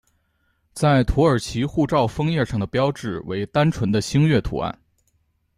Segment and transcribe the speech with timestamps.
[0.73, 4.75] 在土耳其护照封页上的标志为单纯的星月图案。